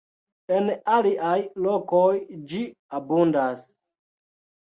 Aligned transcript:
En 0.59 0.69
aliaj 0.93 1.33
lokoj 1.65 2.07
ĝi 2.53 2.63
abundas. 3.01 3.61